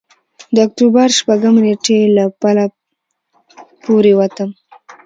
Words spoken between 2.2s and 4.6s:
پله پورېوتم.